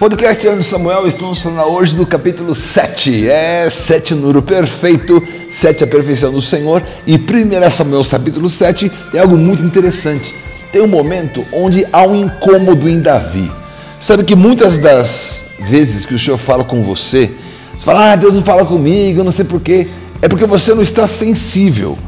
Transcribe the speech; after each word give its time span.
Podcast 0.00 0.48
Ano 0.48 0.62
Samuel, 0.62 1.06
estamos 1.06 1.42
falando 1.42 1.72
hoje 1.72 1.94
do 1.94 2.06
capítulo 2.06 2.54
7. 2.54 3.28
É 3.28 3.68
7 3.68 4.14
número 4.14 4.40
perfeito, 4.40 5.22
7 5.50 5.84
a 5.84 5.86
perfeição 5.86 6.32
do 6.32 6.40
Senhor. 6.40 6.82
E 7.06 7.16
1 7.16 7.70
Samuel 7.70 8.02
capítulo 8.10 8.48
7 8.48 8.90
é 9.12 9.18
algo 9.18 9.36
muito 9.36 9.62
interessante. 9.62 10.34
Tem 10.72 10.80
um 10.80 10.86
momento 10.86 11.44
onde 11.52 11.86
há 11.92 12.02
um 12.06 12.16
incômodo 12.16 12.88
em 12.88 12.98
Davi. 12.98 13.52
Sabe 14.00 14.24
que 14.24 14.34
muitas 14.34 14.78
das 14.78 15.44
vezes 15.68 16.06
que 16.06 16.14
o 16.14 16.18
Senhor 16.18 16.38
fala 16.38 16.64
com 16.64 16.82
você, 16.82 17.30
você 17.76 17.84
fala, 17.84 18.12
ah, 18.12 18.16
Deus 18.16 18.32
não 18.32 18.42
fala 18.42 18.64
comigo, 18.64 19.22
não 19.22 19.30
sei 19.30 19.44
porquê. 19.44 19.86
É 20.22 20.30
porque 20.30 20.46
você 20.46 20.72
não 20.72 20.80
está 20.80 21.06
sensível. 21.06 21.98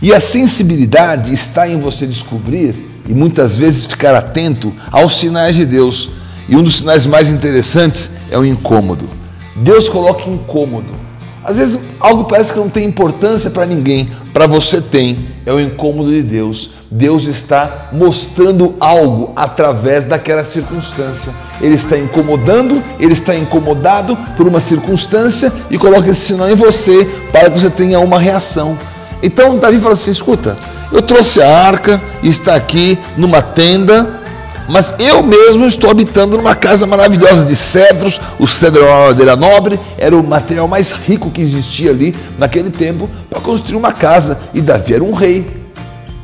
E 0.00 0.14
a 0.14 0.18
sensibilidade 0.18 1.34
está 1.34 1.68
em 1.68 1.78
você 1.78 2.06
descobrir 2.06 2.74
e 3.06 3.12
muitas 3.12 3.54
vezes 3.54 3.84
ficar 3.84 4.14
atento 4.14 4.72
aos 4.90 5.18
sinais 5.18 5.56
de 5.56 5.66
Deus. 5.66 6.23
E 6.48 6.56
um 6.56 6.62
dos 6.62 6.78
sinais 6.78 7.06
mais 7.06 7.30
interessantes 7.30 8.10
é 8.30 8.38
o 8.38 8.44
incômodo. 8.44 9.08
Deus 9.56 9.88
coloca 9.88 10.28
incômodo. 10.28 11.04
Às 11.44 11.58
vezes 11.58 11.78
algo 12.00 12.24
parece 12.24 12.52
que 12.52 12.58
não 12.58 12.70
tem 12.70 12.86
importância 12.86 13.50
para 13.50 13.66
ninguém, 13.66 14.08
para 14.32 14.46
você 14.46 14.80
tem. 14.80 15.18
É 15.44 15.52
o 15.52 15.60
incômodo 15.60 16.10
de 16.10 16.22
Deus. 16.22 16.72
Deus 16.90 17.24
está 17.24 17.88
mostrando 17.92 18.74
algo 18.80 19.32
através 19.36 20.04
daquela 20.04 20.42
circunstância. 20.42 21.32
Ele 21.60 21.74
está 21.74 21.98
incomodando, 21.98 22.82
ele 22.98 23.12
está 23.12 23.34
incomodado 23.34 24.16
por 24.36 24.46
uma 24.48 24.60
circunstância 24.60 25.52
e 25.70 25.76
coloca 25.76 26.08
esse 26.08 26.20
sinal 26.20 26.50
em 26.50 26.54
você 26.54 27.04
para 27.30 27.50
que 27.50 27.60
você 27.60 27.68
tenha 27.68 28.00
uma 28.00 28.18
reação. 28.18 28.78
Então 29.22 29.58
Davi 29.58 29.78
fala 29.78 29.94
assim: 29.94 30.10
escuta, 30.10 30.56
eu 30.92 31.02
trouxe 31.02 31.42
a 31.42 31.66
arca, 31.66 32.00
está 32.22 32.54
aqui 32.54 32.98
numa 33.16 33.42
tenda, 33.42 34.20
mas 34.68 34.94
eu 34.98 35.22
mesmo 35.22 35.66
estou 35.66 35.90
habitando 35.90 36.36
numa 36.36 36.54
casa 36.54 36.86
maravilhosa 36.86 37.44
de 37.44 37.54
cedros. 37.54 38.20
O 38.38 38.46
cedro 38.46 38.82
era 38.82 38.92
uma 38.92 39.06
madeira 39.08 39.36
nobre, 39.36 39.78
era 39.98 40.16
o 40.16 40.22
material 40.22 40.66
mais 40.66 40.90
rico 40.92 41.30
que 41.30 41.42
existia 41.42 41.90
ali 41.90 42.14
naquele 42.38 42.70
tempo 42.70 43.08
para 43.28 43.40
construir 43.40 43.76
uma 43.76 43.92
casa. 43.92 44.38
E 44.54 44.60
Davi 44.60 44.94
era 44.94 45.04
um 45.04 45.12
rei. 45.12 45.64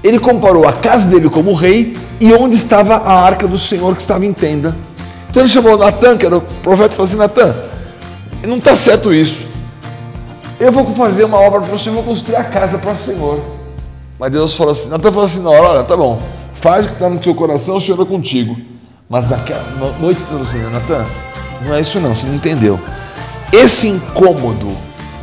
Ele 0.03 0.19
comparou 0.19 0.67
a 0.67 0.73
casa 0.73 1.07
dele 1.07 1.29
como 1.29 1.53
rei 1.53 1.97
e 2.19 2.33
onde 2.33 2.57
estava 2.57 2.97
a 2.97 3.13
arca 3.13 3.47
do 3.47 3.59
Senhor 3.59 3.95
que 3.95 4.01
estava 4.01 4.25
em 4.25 4.33
tenda. 4.33 4.75
Então 5.29 5.43
ele 5.43 5.51
chamou 5.51 5.77
Natan, 5.77 6.17
que 6.17 6.25
era 6.25 6.39
o 6.39 6.41
profeta, 6.41 6.95
e 6.95 6.97
falou 6.97 7.05
assim: 7.05 7.17
Natan, 7.17 7.55
não 8.47 8.57
está 8.57 8.75
certo 8.75 9.13
isso. 9.13 9.45
Eu 10.59 10.73
vou 10.73 10.87
fazer 10.95 11.25
uma 11.25 11.39
obra 11.39 11.61
para 11.61 11.77
Senhor, 11.77 11.95
vou 11.95 12.05
construir 12.05 12.37
a 12.37 12.45
casa 12.45 12.79
para 12.79 12.93
o 12.93 12.97
Senhor. 12.97 13.41
Mas 14.19 14.33
Deus 14.33 14.55
falou 14.55 14.73
assim: 14.73 14.89
Natan 14.89 15.13
falou 15.13 15.27
assim: 15.27 15.43
na 15.43 15.51
hora, 15.51 15.69
olha, 15.69 15.83
tá 15.85 15.95
bom 15.95 16.40
faz 16.61 16.85
o 16.85 16.89
que 16.89 16.95
está 16.95 17.09
no 17.09 17.23
seu 17.23 17.35
coração, 17.35 17.77
o 17.77 17.81
Senhor 17.81 18.01
é 18.01 18.05
contigo. 18.05 18.57
Mas 19.09 19.29
naquela 19.29 19.65
noite 19.99 20.21
falou 20.21 20.43
assim, 20.43 20.59
Natan, 20.71 21.05
não 21.63 21.75
é 21.75 21.81
isso 21.81 21.99
não, 21.99 22.15
você 22.15 22.27
não 22.27 22.35
entendeu. 22.35 22.79
Esse 23.53 23.89
incômodo 23.89 24.77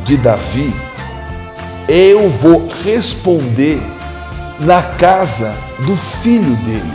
de 0.04 0.16
Davi, 0.16 0.74
eu 1.88 2.28
vou 2.28 2.68
responder 2.84 3.80
na 4.60 4.82
casa 4.82 5.54
do 5.86 5.96
filho 5.96 6.54
dele. 6.56 6.92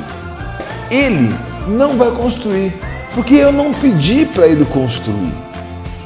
Ele 0.91 1.33
não 1.67 1.97
vai 1.97 2.11
construir, 2.11 2.73
porque 3.16 3.35
eu 3.35 3.52
não 3.52 3.73
pedi 3.73 4.25
para 4.25 4.45
ele 4.45 4.66
construir. 4.66 5.33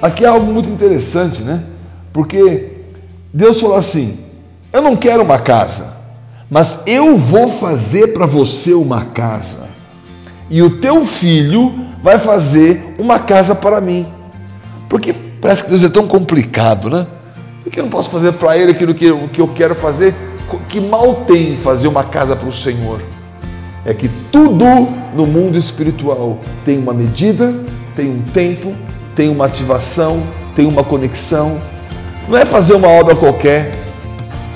Aqui 0.01 0.23
é 0.23 0.27
algo 0.27 0.51
muito 0.53 0.69
interessante, 0.69 1.41
né? 1.41 1.63
Porque 2.13 2.71
Deus 3.33 3.59
falou 3.59 3.75
assim: 3.75 4.19
eu 4.71 4.81
não 4.81 4.95
quero 4.95 5.23
uma 5.23 5.39
casa, 5.39 5.96
mas 6.49 6.83
eu 6.85 7.17
vou 7.17 7.51
fazer 7.51 8.13
para 8.13 8.25
você 8.25 8.73
uma 8.73 9.05
casa, 9.05 9.67
e 10.49 10.61
o 10.61 10.79
teu 10.79 11.05
filho 11.05 11.87
vai 12.01 12.17
fazer 12.17 12.95
uma 12.97 13.19
casa 13.19 13.53
para 13.53 13.81
mim. 13.81 14.07
Porque 14.87 15.13
parece 15.41 15.63
que 15.63 15.69
Deus 15.69 15.83
é 15.83 15.89
tão 15.89 16.07
complicado, 16.07 16.89
né? 16.89 17.05
Por 17.63 17.71
que 17.71 17.79
eu 17.79 17.83
não 17.83 17.91
posso 17.91 18.09
fazer 18.09 18.31
para 18.33 18.57
ele 18.57 18.71
aquilo 18.71 18.93
que 18.93 19.05
eu, 19.05 19.27
que 19.27 19.41
eu 19.41 19.47
quero 19.49 19.75
fazer? 19.75 20.15
Que 20.69 20.79
mal 20.79 21.25
tem 21.25 21.57
fazer 21.57 21.89
uma 21.89 22.05
casa 22.05 22.33
para 22.33 22.47
o 22.47 22.51
Senhor? 22.51 23.01
É 23.83 23.93
que 23.93 24.09
tudo 24.31 24.65
no 25.13 25.25
mundo 25.25 25.57
espiritual 25.57 26.39
tem 26.63 26.77
uma 26.77 26.93
medida, 26.93 27.53
tem 27.93 28.09
um 28.09 28.19
tempo, 28.19 28.73
tem 29.13 29.27
uma 29.27 29.45
ativação, 29.45 30.23
tem 30.55 30.65
uma 30.65 30.83
conexão. 30.83 31.59
Não 32.29 32.37
é 32.37 32.45
fazer 32.45 32.73
uma 32.73 32.87
obra 32.87 33.15
qualquer, 33.15 33.71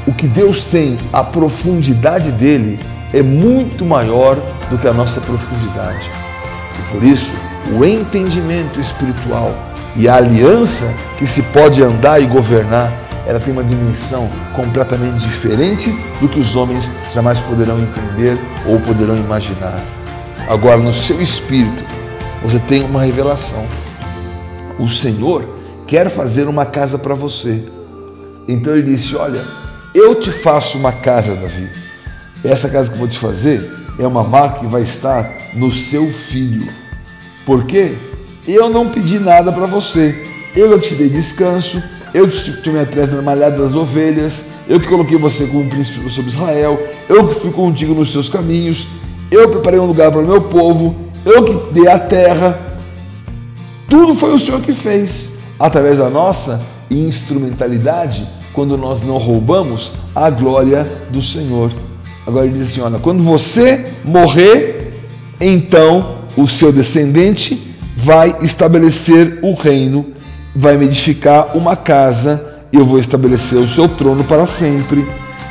o 0.07 0.13
que 0.13 0.27
Deus 0.27 0.63
tem, 0.63 0.97
a 1.13 1.23
profundidade 1.23 2.31
dele 2.31 2.79
é 3.13 3.21
muito 3.21 3.85
maior 3.85 4.37
do 4.69 4.77
que 4.77 4.87
a 4.87 4.93
nossa 4.93 5.21
profundidade. 5.21 6.09
E 6.79 6.91
por 6.91 7.03
isso, 7.03 7.33
o 7.77 7.85
entendimento 7.85 8.79
espiritual 8.79 9.53
e 9.95 10.07
a 10.07 10.15
aliança 10.15 10.93
que 11.17 11.27
se 11.27 11.43
pode 11.43 11.83
andar 11.83 12.21
e 12.21 12.25
governar, 12.25 12.91
ela 13.27 13.39
tem 13.39 13.53
uma 13.53 13.63
dimensão 13.63 14.29
completamente 14.55 15.19
diferente 15.19 15.91
do 16.19 16.27
que 16.27 16.39
os 16.39 16.55
homens 16.55 16.89
jamais 17.13 17.39
poderão 17.39 17.79
entender 17.79 18.39
ou 18.65 18.79
poderão 18.79 19.15
imaginar. 19.15 19.79
Agora, 20.47 20.77
no 20.77 20.91
seu 20.91 21.21
espírito, 21.21 21.83
você 22.41 22.57
tem 22.59 22.83
uma 22.83 23.03
revelação. 23.03 23.65
O 24.79 24.89
Senhor 24.89 25.47
quer 25.85 26.09
fazer 26.09 26.47
uma 26.47 26.65
casa 26.65 26.97
para 26.97 27.13
você. 27.13 27.63
Então 28.47 28.73
ele 28.73 28.95
disse: 28.95 29.15
Olha, 29.15 29.60
eu 29.93 30.15
te 30.15 30.31
faço 30.31 30.77
uma 30.77 30.91
casa, 30.91 31.35
Davi. 31.35 31.69
Essa 32.43 32.69
casa 32.69 32.89
que 32.89 32.95
eu 32.95 32.99
vou 32.99 33.07
te 33.07 33.19
fazer 33.19 33.71
é 33.99 34.07
uma 34.07 34.23
marca 34.23 34.59
que 34.59 34.67
vai 34.67 34.81
estar 34.81 35.31
no 35.53 35.71
seu 35.71 36.07
filho. 36.11 36.71
Por 37.45 37.65
quê? 37.65 37.93
Eu 38.47 38.69
não 38.69 38.89
pedi 38.89 39.19
nada 39.19 39.51
para 39.51 39.65
você. 39.65 40.23
Eu 40.55 40.79
te 40.79 40.95
dei 40.95 41.09
descanso, 41.09 41.81
eu 42.13 42.27
que 42.27 42.61
te 42.61 42.69
me 42.69 42.85
presa 42.85 43.15
na 43.15 43.21
malhada 43.21 43.57
das 43.57 43.73
ovelhas, 43.73 44.47
eu 44.67 44.79
que 44.79 44.87
coloquei 44.87 45.17
você 45.17 45.47
como 45.47 45.69
príncipe 45.69 46.09
sobre 46.09 46.29
Israel, 46.29 46.81
eu 47.07 47.27
que 47.27 47.35
fui 47.35 47.51
contigo 47.51 47.93
nos 47.93 48.11
seus 48.11 48.27
caminhos, 48.27 48.87
eu 49.29 49.49
preparei 49.49 49.79
um 49.79 49.85
lugar 49.85 50.11
para 50.11 50.21
o 50.21 50.27
meu 50.27 50.41
povo, 50.41 50.95
eu 51.25 51.43
que 51.43 51.73
dei 51.73 51.87
a 51.87 51.97
terra. 51.97 52.59
Tudo 53.87 54.15
foi 54.15 54.33
o 54.33 54.39
Senhor 54.39 54.61
que 54.61 54.73
fez. 54.73 55.33
Através 55.59 55.99
da 55.99 56.09
nossa 56.09 56.61
instrumentalidade, 56.89 58.27
quando 58.53 58.77
nós 58.77 59.01
não 59.01 59.17
roubamos 59.17 59.93
a 60.15 60.29
glória 60.29 60.85
do 61.09 61.21
Senhor. 61.21 61.71
Agora 62.25 62.45
ele 62.45 62.57
diz 62.57 62.71
assim: 62.71 62.81
olha, 62.81 62.99
quando 62.99 63.23
você 63.23 63.85
morrer, 64.03 64.93
então 65.39 66.19
o 66.37 66.47
seu 66.47 66.71
descendente 66.71 67.75
vai 67.97 68.35
estabelecer 68.41 69.39
o 69.41 69.53
reino, 69.53 70.07
vai 70.55 70.77
me 70.77 70.85
edificar 70.85 71.55
uma 71.55 71.75
casa, 71.75 72.59
eu 72.71 72.85
vou 72.85 72.99
estabelecer 72.99 73.59
o 73.59 73.67
seu 73.67 73.87
trono 73.87 74.23
para 74.23 74.45
sempre. 74.45 75.05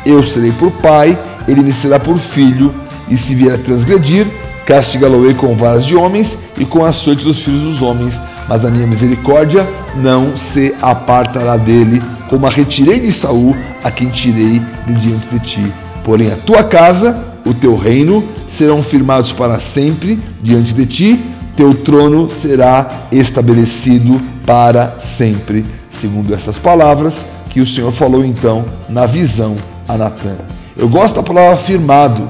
Eu 0.05 0.25
serei 0.25 0.53
por 0.53 0.71
pai, 0.73 1.19
ele 1.47 1.63
me 1.63 1.73
será 1.73 1.99
por 1.99 2.19
filho, 2.19 2.75
e 3.09 3.17
se 3.17 3.35
vier 3.35 3.55
a 3.55 3.59
transgredir, 3.59 4.27
castigá-lo-ei 4.65 5.35
com 5.35 5.55
varas 5.55 5.85
de 5.85 5.97
homens 5.97 6.39
e 6.57 6.65
com 6.65 6.85
açoites 6.85 7.25
dos 7.25 7.43
filhos 7.43 7.63
dos 7.63 7.83
homens, 7.83 8.21
mas 8.51 8.65
a 8.65 8.71
minha 8.71 8.87
misericórdia 8.87 9.65
não 9.95 10.37
se 10.37 10.75
apartará 10.83 11.57
dele 11.57 12.03
como 12.29 12.49
a 12.49 12.51
retirei 12.51 12.99
de 12.99 13.13
Saul, 13.13 13.55
a 13.85 13.93
quem 13.93 14.09
tirei 14.09 14.61
de 14.89 14.95
diante 14.95 15.29
de 15.29 15.39
ti. 15.39 15.73
Porém, 16.03 16.33
a 16.33 16.37
tua 16.37 16.65
casa, 16.65 17.17
o 17.47 17.55
teu 17.55 17.77
reino, 17.77 18.25
serão 18.49 18.83
firmados 18.83 19.31
para 19.31 19.61
sempre 19.61 20.19
diante 20.43 20.75
de 20.75 20.85
ti, 20.85 21.25
teu 21.55 21.75
trono 21.75 22.29
será 22.29 22.89
estabelecido 23.13 24.21
para 24.45 24.97
sempre. 24.99 25.65
Segundo 25.89 26.35
essas 26.35 26.59
palavras 26.59 27.25
que 27.51 27.61
o 27.61 27.67
Senhor 27.67 27.93
falou 27.93 28.25
então 28.25 28.65
na 28.89 29.07
visão 29.07 29.55
a 29.87 29.97
Natã. 29.97 30.35
Eu 30.77 30.89
gosto 30.89 31.17
da 31.17 31.23
palavra 31.23 31.57
firmado, 31.57 32.29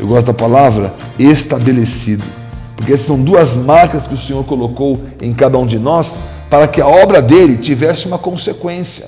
eu 0.00 0.06
gosto 0.06 0.28
da 0.28 0.34
palavra 0.34 0.94
estabelecido, 1.18 2.24
porque 2.78 2.96
são 2.96 3.20
duas 3.20 3.56
marcas 3.56 4.04
que 4.04 4.14
o 4.14 4.16
Senhor 4.16 4.44
colocou 4.44 5.00
em 5.20 5.34
cada 5.34 5.58
um 5.58 5.66
de 5.66 5.80
nós 5.80 6.14
para 6.48 6.68
que 6.68 6.80
a 6.80 6.86
obra 6.86 7.20
dele 7.20 7.56
tivesse 7.56 8.06
uma 8.06 8.18
consequência. 8.18 9.06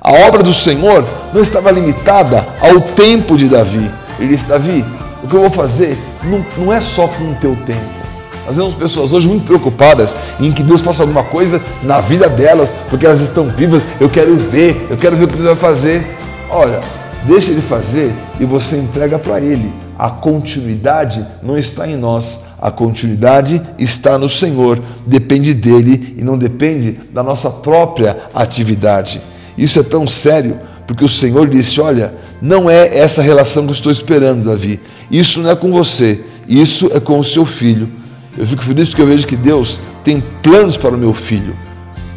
A 0.00 0.12
obra 0.26 0.42
do 0.42 0.52
Senhor 0.52 1.06
não 1.32 1.40
estava 1.40 1.70
limitada 1.70 2.44
ao 2.60 2.80
tempo 2.80 3.36
de 3.36 3.48
Davi. 3.48 3.88
Ele 4.18 4.34
disse: 4.34 4.46
Davi, 4.46 4.84
o 5.22 5.28
que 5.28 5.34
eu 5.34 5.40
vou 5.40 5.50
fazer 5.50 5.96
não, 6.24 6.44
não 6.58 6.72
é 6.72 6.80
só 6.80 7.06
com 7.06 7.30
o 7.30 7.34
teu 7.36 7.56
tempo. 7.64 8.04
Nós 8.46 8.56
vemos 8.56 8.74
pessoas 8.74 9.12
hoje 9.12 9.28
muito 9.28 9.46
preocupadas 9.46 10.14
em 10.38 10.52
que 10.52 10.62
Deus 10.62 10.82
faça 10.82 11.04
alguma 11.04 11.22
coisa 11.22 11.62
na 11.84 12.00
vida 12.00 12.28
delas, 12.28 12.74
porque 12.90 13.06
elas 13.06 13.20
estão 13.20 13.46
vivas. 13.46 13.82
Eu 13.98 14.10
quero 14.10 14.36
ver, 14.36 14.88
eu 14.90 14.96
quero 14.96 15.16
ver 15.16 15.24
o 15.24 15.28
que 15.28 15.36
Deus 15.36 15.46
vai 15.46 15.56
fazer. 15.56 16.16
Olha, 16.50 16.80
deixa 17.22 17.52
Ele 17.52 17.62
fazer 17.62 18.12
e 18.40 18.44
você 18.44 18.76
entrega 18.76 19.18
para 19.20 19.40
Ele. 19.40 19.72
A 19.96 20.10
continuidade 20.10 21.24
não 21.40 21.56
está 21.56 21.86
em 21.88 21.96
nós, 21.96 22.44
a 22.64 22.70
continuidade 22.70 23.60
está 23.78 24.16
no 24.16 24.26
Senhor, 24.26 24.82
depende 25.06 25.52
dele 25.52 26.14
e 26.16 26.24
não 26.24 26.38
depende 26.38 26.98
da 27.12 27.22
nossa 27.22 27.50
própria 27.50 28.16
atividade. 28.34 29.20
Isso 29.56 29.78
é 29.78 29.82
tão 29.82 30.08
sério, 30.08 30.58
porque 30.86 31.04
o 31.04 31.08
Senhor 31.08 31.46
disse: 31.46 31.78
Olha, 31.78 32.14
não 32.40 32.70
é 32.70 32.96
essa 32.96 33.20
relação 33.20 33.64
que 33.64 33.68
eu 33.68 33.74
estou 33.74 33.92
esperando, 33.92 34.46
Davi. 34.46 34.80
Isso 35.10 35.42
não 35.42 35.50
é 35.50 35.54
com 35.54 35.70
você, 35.70 36.24
isso 36.48 36.90
é 36.94 36.98
com 36.98 37.18
o 37.18 37.22
seu 37.22 37.44
filho. 37.44 37.86
Eu 38.34 38.46
fico 38.46 38.64
feliz 38.64 38.88
porque 38.88 39.02
eu 39.02 39.08
vejo 39.08 39.26
que 39.26 39.36
Deus 39.36 39.78
tem 40.02 40.22
planos 40.42 40.78
para 40.78 40.94
o 40.94 40.98
meu 40.98 41.12
filho, 41.12 41.54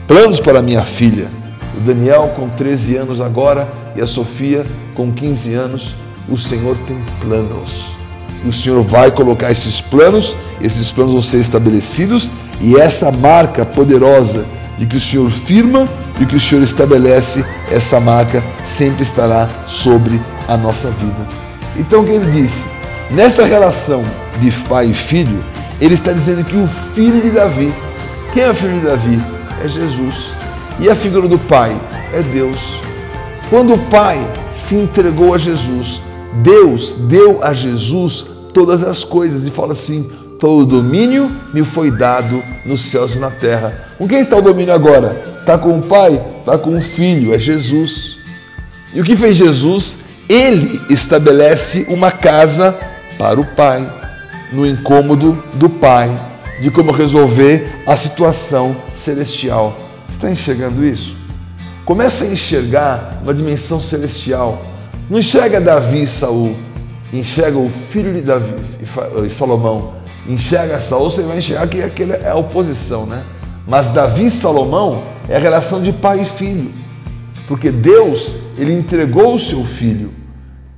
planos 0.07 0.39
para 0.39 0.59
a 0.59 0.63
minha 0.63 0.83
filha. 0.83 1.27
O 1.75 1.81
Daniel 1.81 2.31
com 2.37 2.47
13 2.47 2.95
anos 2.95 3.19
agora 3.19 3.67
e 3.97 4.01
a 4.01 4.07
Sofia 4.07 4.65
com 4.95 5.11
15 5.11 5.53
anos. 5.53 5.93
O 6.29 6.37
Senhor 6.37 6.77
tem 6.79 6.97
planos. 7.19 7.96
O 8.47 8.53
Senhor 8.53 8.81
vai 8.81 9.11
colocar 9.11 9.51
esses 9.51 9.81
planos, 9.81 10.37
esses 10.61 10.89
planos 10.89 11.11
vão 11.11 11.21
ser 11.21 11.39
estabelecidos 11.39 12.31
e 12.61 12.77
essa 12.77 13.11
marca 13.11 13.65
poderosa 13.65 14.45
de 14.77 14.85
que 14.85 14.95
o 14.95 14.99
Senhor 15.01 15.29
firma 15.29 15.85
e 16.19 16.25
que 16.25 16.37
o 16.37 16.39
Senhor 16.39 16.63
estabelece, 16.63 17.43
essa 17.69 17.99
marca 17.99 18.41
sempre 18.63 19.03
estará 19.03 19.49
sobre 19.65 20.21
a 20.47 20.55
nossa 20.55 20.89
vida. 20.91 21.27
Então 21.75 22.01
o 22.01 22.05
que 22.05 22.11
ele 22.11 22.31
disse? 22.31 22.63
Nessa 23.11 23.43
relação 23.43 24.03
de 24.39 24.49
pai 24.69 24.87
e 24.87 24.93
filho, 24.93 25.43
ele 25.81 25.95
está 25.95 26.13
dizendo 26.13 26.45
que 26.45 26.55
o 26.55 26.67
filho 26.95 27.21
de 27.21 27.31
Davi, 27.31 27.73
quem 28.33 28.43
é 28.43 28.49
o 28.49 28.55
filho 28.55 28.79
de 28.79 28.85
Davi? 28.85 29.21
É 29.63 29.67
Jesus. 29.67 30.15
E 30.79 30.89
a 30.89 30.95
figura 30.95 31.27
do 31.27 31.37
pai 31.37 31.75
é 32.13 32.21
Deus. 32.21 32.79
Quando 33.49 33.73
o 33.73 33.79
pai 33.89 34.19
se 34.51 34.75
entregou 34.75 35.33
a 35.33 35.37
Jesus, 35.37 36.01
Deus 36.41 36.93
deu 36.93 37.43
a 37.43 37.53
Jesus 37.53 38.36
todas 38.57 38.83
as 38.83 39.03
coisas 39.03 39.45
e 39.45 39.51
fala 39.51 39.73
assim: 39.73 40.09
todo 40.39 40.61
o 40.61 40.65
domínio 40.65 41.31
me 41.53 41.63
foi 41.63 41.91
dado 41.91 42.43
nos 42.65 42.81
céus 42.85 43.13
e 43.13 43.19
na 43.19 43.29
terra. 43.29 43.87
Com 43.99 44.07
quem 44.07 44.21
está 44.21 44.35
o 44.35 44.41
domínio 44.41 44.73
agora? 44.73 45.37
Está 45.39 45.59
com 45.59 45.77
o 45.77 45.83
pai? 45.83 46.19
Está 46.39 46.57
com 46.57 46.75
o 46.75 46.81
filho, 46.81 47.35
é 47.35 47.37
Jesus. 47.37 48.17
E 48.95 48.99
o 48.99 49.03
que 49.03 49.15
fez 49.15 49.37
Jesus? 49.37 49.99
Ele 50.27 50.81
estabelece 50.89 51.85
uma 51.87 52.11
casa 52.11 52.75
para 53.15 53.39
o 53.39 53.45
pai 53.45 53.87
no 54.51 54.65
incômodo 54.65 55.37
do 55.53 55.69
Pai, 55.69 56.09
de 56.59 56.71
como 56.71 56.91
resolver 56.91 57.83
a 57.85 57.95
situação 57.95 58.75
celestial. 58.95 59.77
Está 60.09 60.31
enxergando 60.31 60.83
isso? 60.83 61.15
Começa 61.85 62.23
a 62.23 62.27
enxergar 62.27 63.19
uma 63.21 63.33
dimensão 63.33 63.79
celestial. 63.79 64.59
Não 65.09 65.19
enxerga 65.19 65.61
Davi 65.61 66.03
e 66.03 66.07
Saul, 66.07 66.55
enxerga 67.13 67.57
o 67.57 67.67
filho 67.67 68.13
de 68.13 68.21
Davi 68.21 68.53
e 69.25 69.29
Salomão. 69.29 69.95
Enxerga 70.27 70.79
Saul, 70.79 71.09
você 71.09 71.21
vai 71.21 71.37
enxergar 71.37 71.67
que 71.67 71.81
aquele 71.81 72.13
é 72.13 72.29
a 72.29 72.35
oposição, 72.35 73.05
né? 73.05 73.23
Mas 73.67 73.89
Davi 73.89 74.25
e 74.25 74.31
Salomão 74.31 75.03
é 75.27 75.35
a 75.35 75.39
relação 75.39 75.81
de 75.81 75.91
pai 75.93 76.21
e 76.21 76.25
filho. 76.25 76.71
Porque 77.47 77.71
Deus, 77.71 78.35
ele 78.57 78.73
entregou 78.73 79.33
o 79.33 79.39
seu 79.39 79.63
filho 79.63 80.11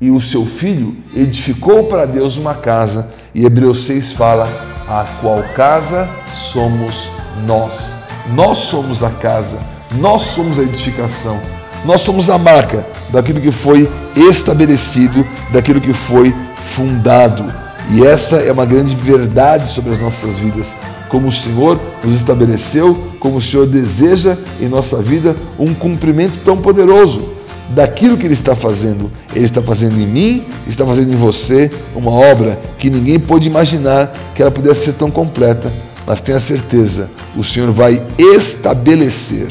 e 0.01 0.09
o 0.09 0.21
seu 0.21 0.45
filho 0.45 0.95
edificou 1.15 1.85
para 1.85 2.05
Deus 2.05 2.37
uma 2.37 2.53
casa, 2.53 3.09
e 3.35 3.45
Hebreus 3.45 3.83
6 3.83 4.13
fala: 4.13 4.47
a 4.87 5.05
qual 5.21 5.43
casa 5.55 6.07
somos 6.33 7.11
nós. 7.45 7.95
Nós 8.33 8.59
somos 8.59 9.03
a 9.03 9.09
casa, 9.09 9.59
nós 9.93 10.21
somos 10.21 10.59
a 10.59 10.63
edificação, 10.63 11.39
nós 11.85 12.01
somos 12.01 12.29
a 12.29 12.37
marca 12.37 12.85
daquilo 13.09 13.41
que 13.41 13.51
foi 13.51 13.89
estabelecido, 14.15 15.25
daquilo 15.51 15.81
que 15.81 15.93
foi 15.93 16.33
fundado. 16.75 17.45
E 17.91 18.05
essa 18.05 18.37
é 18.37 18.51
uma 18.51 18.65
grande 18.65 18.95
verdade 18.95 19.67
sobre 19.69 19.93
as 19.93 19.99
nossas 19.99 20.37
vidas. 20.37 20.75
Como 21.07 21.27
o 21.27 21.31
Senhor 21.31 21.79
nos 22.03 22.15
estabeleceu, 22.15 23.07
como 23.19 23.37
o 23.37 23.41
Senhor 23.41 23.65
deseja 23.65 24.37
em 24.61 24.67
nossa 24.67 25.01
vida 25.01 25.35
um 25.57 25.73
cumprimento 25.73 26.37
tão 26.45 26.57
poderoso 26.57 27.29
daquilo 27.69 28.17
que 28.17 28.25
Ele 28.25 28.33
está 28.33 28.55
fazendo. 28.55 29.11
Ele 29.33 29.45
está 29.45 29.61
fazendo 29.61 29.99
em 29.99 30.05
mim, 30.05 30.43
está 30.67 30.85
fazendo 30.85 31.11
em 31.11 31.15
você 31.15 31.71
uma 31.95 32.11
obra 32.11 32.59
que 32.77 32.89
ninguém 32.89 33.19
pôde 33.19 33.47
imaginar 33.47 34.13
que 34.35 34.41
ela 34.41 34.51
pudesse 34.51 34.85
ser 34.85 34.93
tão 34.93 35.09
completa. 35.09 35.71
Mas 36.05 36.21
tenha 36.21 36.39
certeza, 36.39 37.09
o 37.35 37.43
Senhor 37.43 37.71
vai 37.71 38.01
estabelecer. 38.17 39.49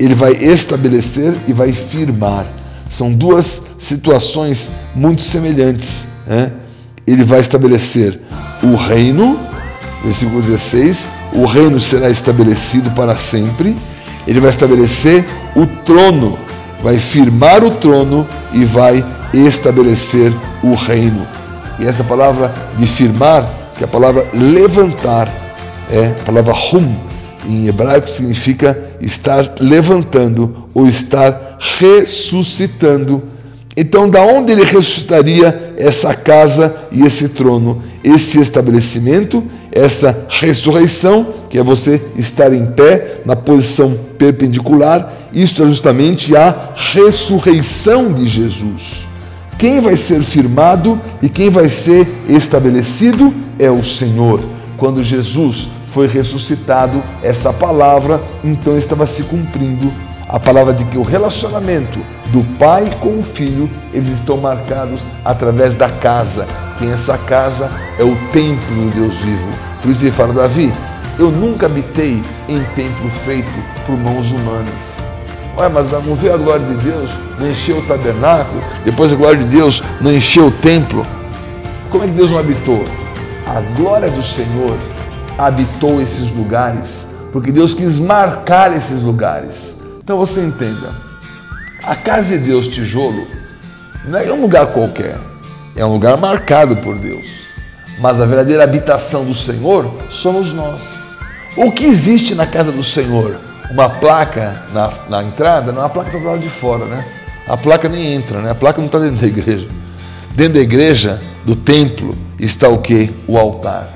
Ele 0.00 0.14
vai 0.14 0.32
estabelecer 0.32 1.34
e 1.46 1.52
vai 1.52 1.74
firmar. 1.74 2.46
São 2.88 3.12
duas 3.12 3.66
situações 3.78 4.70
muito 4.94 5.20
semelhantes. 5.20 6.08
Né? 6.26 6.50
Ele 7.06 7.22
vai 7.22 7.38
estabelecer 7.38 8.18
o 8.62 8.76
reino, 8.76 9.38
versículo 10.02 10.40
16: 10.40 11.06
o 11.34 11.44
reino 11.44 11.78
será 11.78 12.08
estabelecido 12.08 12.90
para 12.92 13.14
sempre. 13.14 13.76
Ele 14.26 14.40
vai 14.40 14.48
estabelecer 14.48 15.24
o 15.54 15.66
trono, 15.66 16.38
vai 16.82 16.98
firmar 16.98 17.62
o 17.62 17.70
trono 17.70 18.26
e 18.54 18.64
vai 18.64 19.04
estabelecer 19.34 20.32
o 20.62 20.74
reino. 20.74 21.26
E 21.78 21.86
essa 21.86 22.04
palavra 22.04 22.52
de 22.78 22.86
firmar, 22.86 23.48
que 23.76 23.84
é 23.84 23.86
a 23.86 23.88
palavra 23.88 24.26
levantar, 24.32 25.28
é 25.90 26.14
a 26.20 26.24
palavra 26.24 26.54
hum, 26.74 26.94
em 27.46 27.66
hebraico 27.66 28.08
significa 28.08 28.89
estar 29.00 29.54
levantando 29.60 30.68
ou 30.74 30.86
estar 30.86 31.58
ressuscitando. 31.78 33.22
Então, 33.76 34.08
da 34.08 34.22
onde 34.22 34.52
ele 34.52 34.64
ressuscitaria 34.64 35.74
essa 35.76 36.14
casa 36.14 36.74
e 36.90 37.02
esse 37.02 37.30
trono, 37.30 37.82
esse 38.02 38.40
estabelecimento, 38.40 39.44
essa 39.72 40.26
ressurreição, 40.28 41.34
que 41.48 41.58
é 41.58 41.62
você 41.62 42.00
estar 42.16 42.52
em 42.52 42.66
pé 42.66 43.20
na 43.24 43.36
posição 43.36 43.96
perpendicular, 44.18 45.12
isso 45.32 45.62
é 45.62 45.66
justamente 45.66 46.36
a 46.36 46.70
ressurreição 46.74 48.12
de 48.12 48.28
Jesus. 48.28 49.06
Quem 49.56 49.80
vai 49.80 49.96
ser 49.96 50.22
firmado 50.22 51.00
e 51.22 51.28
quem 51.28 51.50
vai 51.50 51.68
ser 51.68 52.08
estabelecido 52.28 53.32
é 53.58 53.70
o 53.70 53.84
Senhor. 53.84 54.40
Quando 54.76 55.04
Jesus 55.04 55.68
foi 55.90 56.06
ressuscitado, 56.06 57.02
essa 57.22 57.52
palavra 57.52 58.20
então 58.42 58.76
estava 58.76 59.06
se 59.06 59.24
cumprindo. 59.24 59.92
A 60.28 60.38
palavra 60.38 60.72
de 60.72 60.84
que 60.84 60.96
o 60.96 61.02
relacionamento 61.02 61.98
do 62.26 62.44
pai 62.56 62.96
com 63.00 63.18
o 63.18 63.22
filho, 63.22 63.68
eles 63.92 64.08
estão 64.08 64.36
marcados 64.36 65.00
através 65.24 65.76
da 65.76 65.90
casa. 65.90 66.46
Quem 66.78 66.92
essa 66.92 67.18
casa 67.18 67.68
é 67.98 68.04
o 68.04 68.14
templo 68.32 68.76
do 68.76 68.94
Deus 68.94 69.16
vivo. 69.16 69.48
Por 69.82 69.90
isso 69.90 70.04
ele 70.04 70.12
fala, 70.12 70.32
Davi, 70.32 70.72
eu 71.18 71.32
nunca 71.32 71.66
habitei 71.66 72.22
em 72.48 72.62
templo 72.76 73.10
feito 73.24 73.50
por 73.84 73.96
mãos 73.96 74.30
humanas. 74.30 75.00
Ué, 75.58 75.68
mas 75.68 75.90
não 75.90 76.14
veio 76.14 76.34
a 76.34 76.36
glória 76.36 76.64
de 76.64 76.74
Deus, 76.74 77.10
não 77.38 77.50
encheu 77.50 77.78
o 77.78 77.82
tabernáculo, 77.82 78.62
depois 78.84 79.12
a 79.12 79.16
glória 79.16 79.38
de 79.42 79.44
Deus 79.44 79.82
não 80.00 80.12
encheu 80.12 80.46
o 80.46 80.50
templo. 80.52 81.04
Como 81.90 82.04
é 82.04 82.06
que 82.06 82.12
Deus 82.12 82.30
não 82.30 82.38
habitou? 82.38 82.84
A 83.46 83.60
glória 83.76 84.08
do 84.08 84.22
Senhor 84.22 84.78
habitou 85.46 86.00
esses 86.00 86.30
lugares, 86.30 87.06
porque 87.32 87.52
Deus 87.52 87.74
quis 87.74 87.98
marcar 87.98 88.76
esses 88.76 89.02
lugares. 89.02 89.76
Então 90.02 90.18
você 90.18 90.40
entenda, 90.40 90.92
a 91.84 91.94
casa 91.94 92.38
de 92.38 92.44
Deus, 92.44 92.68
tijolo, 92.68 93.26
não 94.04 94.18
é 94.18 94.32
um 94.32 94.40
lugar 94.40 94.68
qualquer, 94.68 95.16
é 95.76 95.84
um 95.84 95.92
lugar 95.92 96.16
marcado 96.16 96.76
por 96.76 96.98
Deus. 96.98 97.28
Mas 97.98 98.20
a 98.20 98.26
verdadeira 98.26 98.64
habitação 98.64 99.24
do 99.24 99.34
Senhor 99.34 99.92
somos 100.08 100.52
nós. 100.52 100.98
O 101.56 101.70
que 101.70 101.84
existe 101.84 102.34
na 102.34 102.46
casa 102.46 102.72
do 102.72 102.82
Senhor? 102.82 103.38
uma 103.70 103.88
placa 103.88 104.64
na, 104.72 104.92
na 105.08 105.22
entrada, 105.22 105.72
não, 105.72 105.84
a 105.84 105.88
placa 105.88 106.08
está 106.08 106.18
do 106.18 106.24
lado 106.24 106.40
de 106.40 106.48
fora, 106.48 106.84
né? 106.86 107.04
A 107.46 107.56
placa 107.56 107.88
nem 107.88 108.14
entra, 108.14 108.40
né? 108.40 108.50
A 108.50 108.54
placa 108.54 108.78
não 108.78 108.86
está 108.86 108.98
dentro 108.98 109.20
da 109.20 109.26
igreja. 109.26 109.68
Dentro 110.34 110.54
da 110.54 110.60
igreja, 110.60 111.20
do 111.44 111.54
templo, 111.54 112.16
está 112.38 112.68
o 112.68 112.78
que? 112.78 113.10
O 113.26 113.38
altar. 113.38 113.92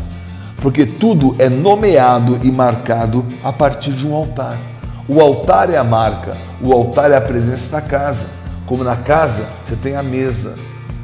Porque 0.65 0.87
tudo 0.87 1.37
é 1.39 1.51
nomeado 1.51 2.41
e 2.43 2.51
marcado 2.51 3.23
a 3.45 3.53
partir 3.53 3.93
de 3.93 4.09
um 4.09 4.15
altar. 4.15 4.57
O 5.07 5.21
altar 5.21 5.69
é 5.69 5.77
a 5.77 5.85
marca, 5.85 6.35
o 6.63 6.73
altar 6.73 7.11
é 7.11 7.17
a 7.17 7.21
presença 7.21 7.71
da 7.71 7.83
casa. 7.83 8.27
Como 8.65 8.83
na 8.83 8.97
casa, 8.97 9.47
você 9.65 9.77
tem 9.77 9.95
a 9.95 10.03
mesa. 10.03 10.55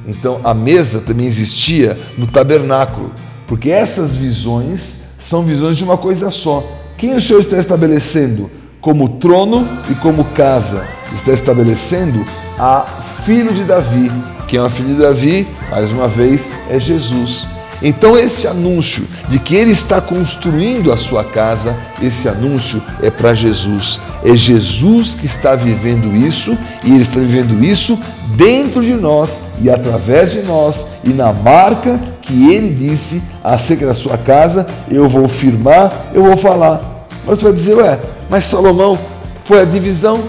Então, 0.07 0.41
a 0.43 0.55
mesa 0.55 1.03
também 1.03 1.27
existia 1.27 1.95
no 2.17 2.27
tabernáculo, 2.27 3.13
porque 3.47 3.71
essas 3.71 4.17
visões 4.17 5.05
são 5.19 5.43
visões 5.43 5.77
de 5.77 5.85
uma 5.85 5.99
coisa 5.99 6.31
só. 6.31 6.65
Quem 6.97 7.15
o 7.15 7.21
Senhor 7.21 7.41
está 7.41 7.59
estabelecendo? 7.59 8.51
como 8.81 9.09
trono 9.09 9.69
e 9.91 9.95
como 9.95 10.25
casa. 10.25 10.87
Está 11.15 11.33
estabelecendo 11.33 12.25
a 12.59 12.85
filho 13.25 13.53
de 13.53 13.65
Davi. 13.65 14.11
Quem 14.47 14.59
é 14.59 14.63
o 14.63 14.71
filho 14.71 14.95
de 14.95 15.03
Davi, 15.03 15.47
mais 15.71 15.91
uma 15.91 16.09
vez, 16.09 16.51
é 16.69 16.81
Jesus. 16.81 17.49
Então, 17.83 18.19
esse 18.19 18.47
anúncio 18.47 19.07
de 19.29 19.39
que 19.39 19.55
ele 19.55 19.71
está 19.71 20.01
construindo 20.01 20.93
a 20.93 20.97
sua 20.97 21.25
casa, 21.25 21.77
esse 22.03 22.29
anúncio 22.29 22.83
é 23.03 23.11
para 23.11 23.33
Jesus. 23.33 24.01
É 24.25 24.37
Jesus 24.37 25.15
que 25.15 25.27
está 25.27 25.55
vivendo 25.55 26.15
isso 26.15 26.57
e 26.85 26.91
ele 26.91 27.03
está 27.03 27.21
vivendo 27.21 27.63
isso 27.65 27.99
dentro 28.37 28.83
de 28.83 28.93
nós 28.93 29.41
e 29.61 29.71
através 29.71 30.33
de 30.33 30.43
nós 30.43 30.87
e 31.03 31.11
na 31.11 31.33
marca 31.33 31.99
que 32.21 32.53
ele 32.53 32.75
disse 32.75 33.23
acerca 33.43 33.87
da 33.87 33.95
sua 33.95 34.17
casa, 34.19 34.67
eu 34.89 35.09
vou 35.09 35.27
firmar, 35.27 36.11
eu 36.15 36.23
vou 36.23 36.37
falar. 36.37 37.07
Mas 37.27 37.39
você 37.39 37.45
vai 37.45 37.53
dizer, 37.53 37.75
ué, 37.75 37.99
mas 38.29 38.45
Salomão 38.45 38.99
foi 39.45 39.61
a 39.63 39.65
divisão. 39.65 40.23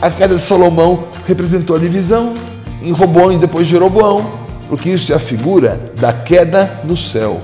A 0.00 0.10
queda 0.10 0.34
de 0.34 0.40
Salomão 0.40 1.04
representou 1.26 1.76
a 1.76 1.78
divisão 1.78 2.34
em 2.82 2.92
e 2.92 3.38
depois 3.38 3.66
Jeroboão, 3.66 4.24
porque 4.68 4.90
isso 4.90 5.12
é 5.12 5.16
a 5.16 5.20
figura 5.20 5.80
da 5.98 6.12
queda 6.12 6.80
no 6.84 6.96
céu. 6.96 7.40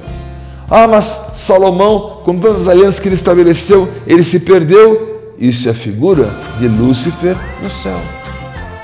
Ah, 0.70 0.86
mas 0.86 1.30
Salomão, 1.34 2.20
com 2.24 2.38
tantas 2.38 2.68
alianças 2.68 3.00
que 3.00 3.08
ele 3.08 3.14
estabeleceu, 3.14 3.88
ele 4.06 4.24
se 4.24 4.40
perdeu. 4.40 5.32
Isso 5.38 5.68
é 5.68 5.74
figura 5.74 6.30
de 6.58 6.68
Lúcifer 6.68 7.36
no 7.62 7.70
céu. 7.82 8.00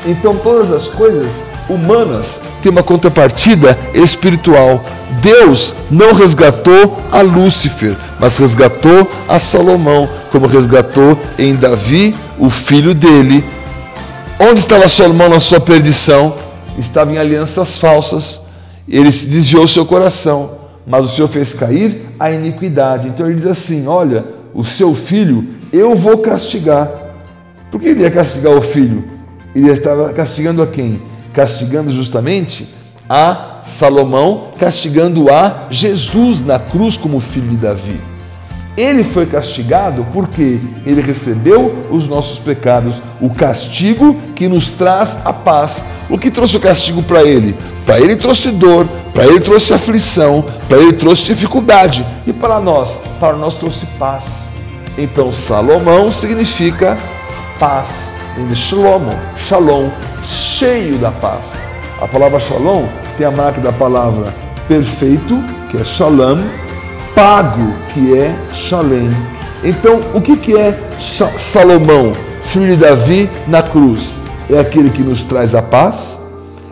Então 0.06 0.35
todas 0.37 0.73
as 0.73 0.88
coisas 0.88 1.40
humanas 1.68 2.40
têm 2.62 2.73
uma 2.73 2.82
contrapartida 2.82 3.78
espiritual. 3.94 4.82
Deus 5.23 5.75
não 5.90 6.12
resgatou 6.12 6.99
a 7.12 7.20
Lúcifer, 7.20 7.97
mas 8.18 8.38
resgatou 8.38 9.09
a 9.28 9.38
Salomão, 9.38 10.09
como 10.30 10.47
resgatou 10.47 11.18
em 11.38 11.54
Davi, 11.54 12.14
o 12.38 12.50
filho 12.50 12.94
dele. 12.94 13.44
Onde 14.38 14.61
estava 14.61 14.88
Salomão 14.88 15.28
na 15.28 15.38
sua 15.38 15.61
perdição? 15.61 16.35
Estava 16.80 17.12
em 17.12 17.18
alianças 17.18 17.76
falsas. 17.76 18.40
Ele 18.88 19.12
se 19.12 19.28
desviou 19.28 19.66
seu 19.66 19.87
coração, 19.87 20.58
mas 20.87 21.04
o 21.04 21.08
Senhor 21.08 21.28
fez 21.28 21.54
cair 21.54 22.06
a 22.18 22.30
iniquidade. 22.30 23.08
Então 23.08 23.26
ele 23.26 23.37
diz 23.37 23.46
assim: 23.46 23.87
Olha, 23.87 24.25
o 24.54 24.64
seu 24.64 24.94
filho 24.94 25.46
eu 25.72 25.94
vou 25.94 26.18
castigar. 26.18 26.90
Por 27.70 27.80
que 27.80 27.88
ele 27.88 28.00
ia 28.00 28.10
castigar 28.10 28.52
o 28.52 28.62
filho? 28.62 29.04
Ele 29.54 29.70
estava 29.70 30.12
castigando 30.12 30.62
a 30.62 30.66
quem? 30.66 31.00
Castigando 31.32 31.92
justamente 31.92 32.68
a 33.08 33.60
Salomão, 33.62 34.52
castigando 34.58 35.30
a 35.30 35.66
Jesus 35.70 36.42
na 36.42 36.58
cruz 36.58 36.96
como 36.96 37.20
filho 37.20 37.49
de 37.49 37.56
Davi. 37.56 38.00
Ele 38.76 39.02
foi 39.02 39.26
castigado 39.26 40.06
porque 40.12 40.58
ele 40.86 41.00
recebeu 41.00 41.86
os 41.90 42.06
nossos 42.06 42.38
pecados, 42.38 43.02
o 43.20 43.28
castigo 43.28 44.16
que 44.34 44.48
nos 44.48 44.72
traz 44.72 45.22
a 45.24 45.32
paz. 45.32 45.84
O 46.08 46.18
que 46.18 46.30
trouxe 46.30 46.56
o 46.56 46.60
castigo 46.60 47.02
para 47.02 47.22
ele? 47.22 47.56
Para 47.84 48.00
ele 48.00 48.16
trouxe 48.16 48.50
dor, 48.50 48.88
para 49.12 49.26
ele 49.26 49.40
trouxe 49.40 49.74
aflição, 49.74 50.44
para 50.68 50.78
ele 50.78 50.92
trouxe 50.92 51.24
dificuldade. 51.24 52.06
E 52.26 52.32
para 52.32 52.60
nós? 52.60 53.00
Para 53.18 53.34
nós 53.34 53.56
trouxe 53.56 53.86
paz. 53.98 54.48
Então, 54.96 55.32
Salomão 55.32 56.10
significa 56.10 56.96
paz. 57.58 58.14
Em 58.38 58.54
Shalom, 58.54 59.10
Shalom, 59.46 59.88
cheio 60.24 60.96
da 60.98 61.10
paz. 61.10 61.52
A 62.00 62.06
palavra 62.06 62.40
Shalom 62.40 62.86
tem 63.18 63.26
a 63.26 63.30
marca 63.30 63.60
da 63.60 63.72
palavra 63.72 64.32
perfeito, 64.66 65.42
que 65.68 65.76
é 65.76 65.84
Shalom, 65.84 66.38
pago, 67.14 67.74
que 67.92 68.16
é 68.18 68.34
Shalem. 68.54 69.10
Então, 69.62 70.00
o 70.14 70.20
que, 70.20 70.36
que 70.36 70.56
é 70.56 70.78
Salomão, 71.38 72.12
filho 72.44 72.68
de 72.68 72.76
Davi, 72.76 73.28
na 73.46 73.62
cruz? 73.62 74.16
É 74.48 74.58
aquele 74.58 74.90
que 74.90 75.02
nos 75.02 75.22
traz 75.24 75.54
a 75.54 75.62
paz, 75.62 76.18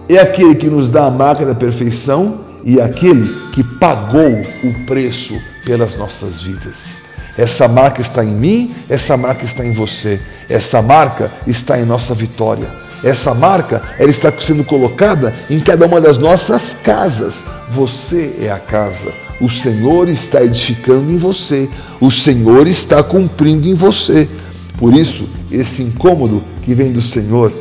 é 0.08 0.18
aquele 0.18 0.54
que 0.54 0.68
nos 0.68 0.88
dá 0.88 1.06
a 1.06 1.10
marca 1.10 1.44
da 1.44 1.54
perfeição 1.54 2.40
e 2.64 2.80
é 2.80 2.82
aquele 2.82 3.50
que 3.52 3.62
pagou 3.62 4.42
o 4.64 4.84
preço 4.86 5.34
pelas 5.64 5.96
nossas 5.96 6.42
vidas. 6.42 7.02
Essa 7.36 7.68
marca 7.68 8.00
está 8.00 8.24
em 8.24 8.34
mim, 8.34 8.74
essa 8.88 9.16
marca 9.16 9.44
está 9.44 9.64
em 9.64 9.72
você, 9.72 10.20
essa 10.48 10.82
marca 10.82 11.30
está 11.46 11.78
em 11.78 11.84
nossa 11.84 12.14
vitória. 12.14 12.68
Essa 13.02 13.32
marca 13.32 13.80
ela 13.96 14.10
está 14.10 14.32
sendo 14.40 14.64
colocada 14.64 15.32
em 15.48 15.60
cada 15.60 15.86
uma 15.86 16.00
das 16.00 16.18
nossas 16.18 16.74
casas. 16.74 17.44
Você 17.70 18.34
é 18.40 18.50
a 18.50 18.58
casa. 18.58 19.12
O 19.40 19.48
Senhor 19.48 20.08
está 20.08 20.42
edificando 20.44 21.10
em 21.10 21.16
você. 21.16 21.68
O 22.00 22.10
Senhor 22.10 22.66
está 22.66 23.02
cumprindo 23.02 23.68
em 23.68 23.74
você. 23.74 24.28
Por 24.76 24.94
isso, 24.94 25.28
esse 25.50 25.82
incômodo 25.82 26.42
que 26.62 26.74
vem 26.74 26.92
do 26.92 27.02
Senhor, 27.02 27.52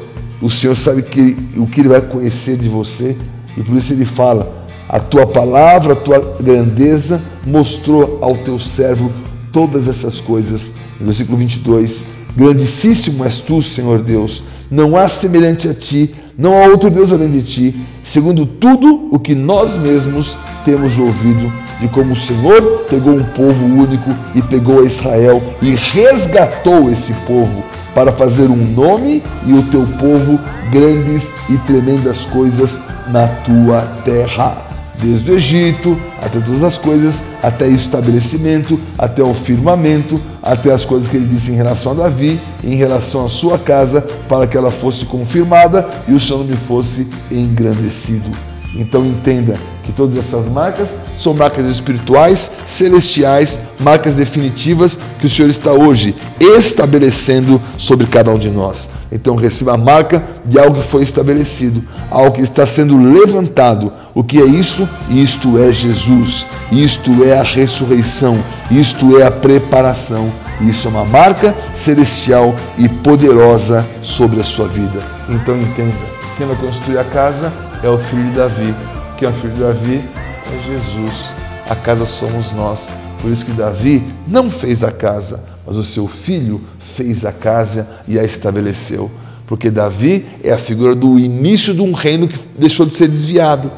o 0.41 0.49
Senhor 0.49 0.75
sabe 0.75 1.01
que, 1.01 1.37
o 1.55 1.65
que 1.65 1.81
Ele 1.81 1.89
vai 1.89 2.01
conhecer 2.01 2.57
de 2.57 2.69
você 2.69 3.15
e 3.55 3.63
por 3.63 3.77
isso 3.77 3.93
Ele 3.93 4.05
fala: 4.05 4.65
a 4.87 4.99
tua 4.99 5.25
palavra, 5.25 5.93
a 5.93 5.95
tua 5.95 6.35
grandeza 6.39 7.21
mostrou 7.45 8.19
ao 8.21 8.35
teu 8.35 8.59
servo 8.59 9.11
todas 9.51 9.87
essas 9.87 10.19
coisas. 10.19 10.71
No 10.99 11.07
versículo 11.07 11.37
22, 11.37 12.03
grandíssimo 12.35 13.23
és 13.23 13.39
tu, 13.39 13.61
Senhor 13.61 14.01
Deus 14.01 14.43
não 14.69 14.97
há 14.97 15.07
semelhante 15.07 15.67
a 15.67 15.73
ti, 15.73 16.13
não 16.37 16.55
há 16.55 16.67
outro 16.67 16.89
Deus 16.89 17.11
além 17.11 17.31
de 17.31 17.41
ti, 17.41 17.75
segundo 18.03 18.45
tudo 18.45 19.09
o 19.11 19.17
que 19.17 19.33
nós 19.33 19.75
mesmos 19.77 20.37
temos 20.63 20.97
ouvido 20.97 21.51
de 21.79 21.87
como 21.87 22.13
o 22.13 22.15
Senhor 22.15 22.85
pegou 22.89 23.13
um 23.13 23.23
povo 23.23 23.65
único 23.65 24.11
e 24.35 24.41
pegou 24.41 24.81
a 24.81 24.85
Israel 24.85 25.41
e 25.61 25.73
resgatou 25.73 26.91
esse 26.91 27.13
povo 27.25 27.63
para 27.95 28.11
fazer 28.11 28.49
um 28.49 28.55
nome 28.55 29.23
e 29.45 29.53
o 29.53 29.63
teu 29.63 29.87
povo 29.99 30.39
grandes 30.71 31.29
e 31.49 31.57
tremendas 31.65 32.25
coisas 32.25 32.77
na 33.07 33.27
tua 33.27 33.81
terra 34.03 34.66
desde 34.97 35.31
o 35.31 35.35
Egito 35.35 35.97
até 36.21 36.39
todas 36.39 36.63
as 36.63 36.77
coisas, 36.77 37.23
até 37.41 37.65
o 37.65 37.75
estabelecimento, 37.75 38.79
até 38.97 39.23
o 39.23 39.33
firmamento, 39.33 40.19
até 40.41 40.71
as 40.71 40.83
coisas 40.83 41.09
que 41.09 41.17
ele 41.17 41.27
disse 41.27 41.51
em 41.51 41.55
relação 41.55 41.91
a 41.91 41.95
Davi, 41.95 42.39
em 42.63 42.75
relação 42.75 43.25
à 43.25 43.29
sua 43.29 43.57
casa, 43.57 44.01
para 44.27 44.47
que 44.47 44.57
ela 44.57 44.71
fosse 44.71 45.05
confirmada 45.05 45.87
e 46.07 46.13
o 46.13 46.19
seu 46.19 46.39
nome 46.39 46.55
fosse 46.55 47.09
engrandecido. 47.31 48.29
Então 48.75 49.05
entenda 49.05 49.55
que 49.87 49.93
todas 49.93 50.17
essas 50.17 50.51
marcas 50.51 50.89
são 51.15 51.33
marcas 51.33 51.65
espirituais, 51.65 52.51
celestiais, 52.65 53.57
marcas 53.79 54.15
definitivas 54.15 54.99
que 55.17 55.25
o 55.25 55.29
Senhor 55.29 55.49
está 55.49 55.71
hoje 55.71 56.13
estabelecendo 56.41 57.61
sobre 57.77 58.05
cada 58.05 58.29
um 58.29 58.37
de 58.37 58.49
nós. 58.49 58.89
Então 59.09 59.37
receba 59.37 59.75
a 59.75 59.77
marca 59.77 60.21
de 60.43 60.59
algo 60.59 60.75
que 60.75 60.85
foi 60.85 61.03
estabelecido, 61.03 61.81
algo 62.11 62.33
que 62.33 62.41
está 62.41 62.65
sendo 62.65 62.97
levantado. 62.97 63.93
O 64.13 64.25
que 64.25 64.41
é 64.41 64.45
isso? 64.45 64.87
Isto 65.09 65.57
é 65.57 65.71
Jesus, 65.71 66.45
isto 66.69 67.23
é 67.23 67.39
a 67.39 67.43
ressurreição, 67.43 68.43
isto 68.69 69.17
é 69.17 69.23
a 69.23 69.31
preparação. 69.31 70.29
Isso 70.59 70.87
é 70.87 70.91
uma 70.91 71.05
marca 71.05 71.55
celestial 71.71 72.53
e 72.77 72.89
poderosa 72.89 73.85
sobre 74.01 74.41
a 74.41 74.43
sua 74.43 74.67
vida. 74.67 74.99
Então 75.29 75.55
entenda: 75.55 75.93
quem 76.35 76.45
vai 76.45 76.57
construir 76.57 76.97
a 76.97 77.05
casa 77.05 77.53
é 77.83 77.87
o 77.87 77.97
filho 77.97 78.23
de 78.23 78.31
Davi. 78.31 78.96
Quem 79.17 79.27
é 79.27 79.31
o 79.31 79.33
filho 79.33 79.53
de 79.53 79.61
Davi 79.61 80.03
é 80.45 80.67
Jesus. 80.67 81.33
A 81.67 81.75
casa 81.75 82.05
somos 82.05 82.51
nós. 82.51 82.91
Por 83.19 83.31
isso 83.31 83.43
que 83.43 83.51
Davi 83.51 84.03
não 84.27 84.47
fez 84.47 84.83
a 84.83 84.91
casa, 84.91 85.43
mas 85.65 85.75
o 85.75 85.83
seu 85.83 86.07
filho 86.07 86.61
fez 86.95 87.25
a 87.25 87.31
casa 87.31 87.89
e 88.07 88.19
a 88.19 88.23
estabeleceu. 88.23 89.09
Porque 89.47 89.71
Davi 89.71 90.27
é 90.43 90.51
a 90.51 90.57
figura 90.57 90.93
do 90.93 91.17
início 91.17 91.73
de 91.73 91.81
um 91.81 91.93
reino 91.93 92.27
que 92.27 92.37
deixou 92.59 92.85
de 92.85 92.93
ser 92.93 93.07
desviado. 93.07 93.71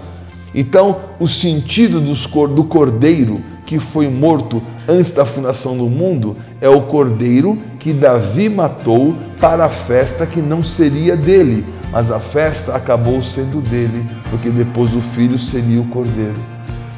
Então, 0.53 0.97
o 1.21 1.27
sentido 1.27 2.01
do 2.01 2.63
cordeiro 2.65 3.41
que 3.65 3.79
foi 3.79 4.09
morto 4.09 4.61
antes 4.89 5.13
da 5.13 5.23
fundação 5.23 5.77
do 5.77 5.87
mundo 5.87 6.35
é 6.59 6.67
o 6.67 6.81
cordeiro 6.81 7.57
que 7.79 7.93
Davi 7.93 8.49
matou 8.49 9.15
para 9.39 9.65
a 9.65 9.69
festa 9.69 10.25
que 10.25 10.41
não 10.41 10.63
seria 10.63 11.15
dele, 11.15 11.63
mas 11.91 12.11
a 12.11 12.19
festa 12.19 12.75
acabou 12.75 13.21
sendo 13.21 13.61
dele, 13.61 14.05
porque 14.29 14.49
depois 14.49 14.93
o 14.93 15.01
filho 15.01 15.39
seria 15.39 15.81
o 15.81 15.85
cordeiro. 15.85 16.35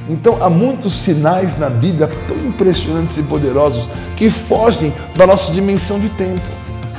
Então 0.09 0.43
há 0.43 0.49
muitos 0.49 0.93
sinais 0.93 1.57
na 1.57 1.69
Bíblia 1.69 2.09
tão 2.27 2.37
impressionantes 2.37 3.17
e 3.17 3.23
poderosos 3.23 3.87
que 4.15 4.29
fogem 4.29 4.93
da 5.15 5.25
nossa 5.25 5.51
dimensão 5.51 5.99
de 5.99 6.09
tempo. 6.09 6.41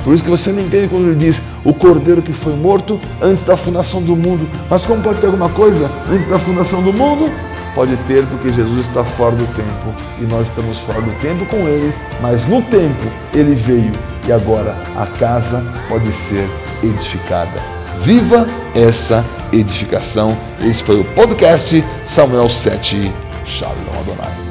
Por 0.03 0.13
isso 0.13 0.23
que 0.23 0.29
você 0.29 0.51
não 0.51 0.61
entende 0.61 0.89
quando 0.89 1.07
ele 1.07 1.15
diz 1.15 1.41
o 1.63 1.73
cordeiro 1.73 2.21
que 2.21 2.33
foi 2.33 2.53
morto 2.55 2.99
antes 3.21 3.43
da 3.43 3.55
fundação 3.55 4.01
do 4.01 4.15
mundo. 4.15 4.47
Mas 4.69 4.85
como 4.85 5.01
pode 5.01 5.19
ter 5.19 5.27
alguma 5.27 5.49
coisa 5.49 5.89
antes 6.09 6.25
da 6.25 6.37
fundação 6.37 6.81
do 6.81 6.91
mundo? 6.91 7.31
Pode 7.73 7.95
ter 8.05 8.25
porque 8.27 8.51
Jesus 8.53 8.87
está 8.87 9.03
fora 9.03 9.35
do 9.35 9.47
tempo 9.55 9.93
e 10.19 10.25
nós 10.25 10.47
estamos 10.47 10.79
fora 10.79 11.01
do 11.01 11.11
tempo 11.21 11.45
com 11.45 11.67
ele, 11.67 11.93
mas 12.21 12.47
no 12.47 12.61
tempo 12.63 13.07
ele 13.33 13.55
veio 13.55 13.91
e 14.27 14.31
agora 14.31 14.75
a 14.95 15.05
casa 15.05 15.65
pode 15.89 16.11
ser 16.11 16.47
edificada. 16.83 17.82
Viva 18.03 18.45
essa 18.75 19.23
edificação. 19.53 20.37
Esse 20.61 20.83
foi 20.83 20.99
o 20.99 21.05
podcast 21.15 21.81
Samuel 22.03 22.49
7. 22.49 23.09
Shalom 23.45 23.97
Adonai. 24.01 24.42